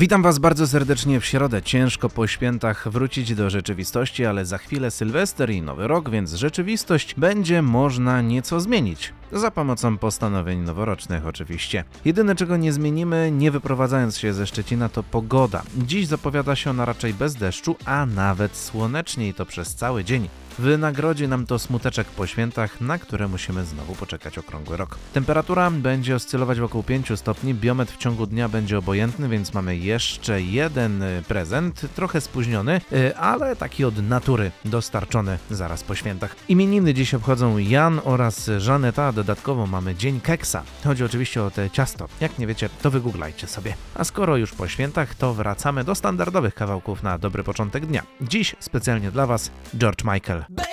Witam 0.00 0.22
Was 0.22 0.38
bardzo 0.38 0.66
serdecznie 0.66 1.20
w 1.20 1.24
środę. 1.24 1.62
Ciężko 1.62 2.08
po 2.08 2.26
świętach 2.26 2.88
wrócić 2.88 3.34
do 3.34 3.50
rzeczywistości, 3.50 4.26
ale 4.26 4.46
za 4.46 4.58
chwilę 4.58 4.90
Sylwester 4.90 5.50
i 5.50 5.62
Nowy 5.62 5.88
Rok, 5.88 6.10
więc 6.10 6.32
rzeczywistość 6.32 7.14
będzie 7.14 7.62
można 7.62 8.22
nieco 8.22 8.60
zmienić. 8.60 9.12
Za 9.32 9.50
pomocą 9.50 9.98
postanowień 9.98 10.58
noworocznych 10.58 11.26
oczywiście. 11.26 11.84
Jedyne 12.04 12.34
czego 12.34 12.56
nie 12.56 12.72
zmienimy, 12.72 13.30
nie 13.32 13.50
wyprowadzając 13.50 14.18
się 14.18 14.32
ze 14.32 14.46
Szczecina, 14.46 14.88
to 14.88 15.02
pogoda. 15.02 15.62
Dziś 15.76 16.06
zapowiada 16.06 16.56
się 16.56 16.70
ona 16.70 16.84
raczej 16.84 17.14
bez 17.14 17.34
deszczu, 17.34 17.76
a 17.84 18.06
nawet 18.06 18.56
słonecznie 18.56 19.28
i 19.28 19.34
to 19.34 19.46
przez 19.46 19.74
cały 19.74 20.04
dzień. 20.04 20.28
Wynagrodzi 20.58 21.28
nam 21.28 21.46
to 21.46 21.58
smuteczek 21.58 22.06
po 22.06 22.26
świętach, 22.26 22.80
na 22.80 22.98
które 22.98 23.28
musimy 23.28 23.64
znowu 23.64 23.94
poczekać 23.94 24.38
okrągły 24.38 24.76
rok. 24.76 24.98
Temperatura 25.12 25.70
będzie 25.70 26.14
oscylować 26.14 26.60
wokół 26.60 26.82
5 26.82 27.12
stopni, 27.16 27.54
biometr 27.54 27.92
w 27.92 27.96
ciągu 27.96 28.26
dnia 28.26 28.48
będzie 28.48 28.78
obojętny, 28.78 29.28
więc 29.28 29.54
mamy 29.54 29.76
jeszcze 29.90 30.42
jeden 30.42 31.02
y, 31.02 31.22
prezent, 31.28 31.86
trochę 31.94 32.20
spóźniony, 32.20 32.80
y, 32.92 33.16
ale 33.16 33.56
taki 33.56 33.84
od 33.84 34.08
natury, 34.08 34.50
dostarczony 34.64 35.38
zaraz 35.50 35.82
po 35.82 35.94
świętach. 35.94 36.36
Imieniny 36.48 36.94
dziś 36.94 37.14
obchodzą 37.14 37.58
Jan 37.58 38.00
oraz 38.04 38.50
Żaneta, 38.58 39.12
dodatkowo 39.12 39.66
mamy 39.66 39.94
Dzień 39.94 40.20
Keksa. 40.20 40.62
Chodzi 40.84 41.04
oczywiście 41.04 41.42
o 41.42 41.50
te 41.50 41.70
ciasto. 41.70 42.08
Jak 42.20 42.38
nie 42.38 42.46
wiecie, 42.46 42.68
to 42.82 42.90
wygooglajcie 42.90 43.46
sobie. 43.46 43.74
A 43.94 44.04
skoro 44.04 44.36
już 44.36 44.52
po 44.52 44.68
świętach, 44.68 45.14
to 45.14 45.34
wracamy 45.34 45.84
do 45.84 45.94
standardowych 45.94 46.54
kawałków 46.54 47.02
na 47.02 47.18
dobry 47.18 47.42
początek 47.44 47.86
dnia. 47.86 48.02
Dziś 48.20 48.56
specjalnie 48.60 49.10
dla 49.10 49.26
Was 49.26 49.50
George 49.76 50.04
Michael. 50.04 50.69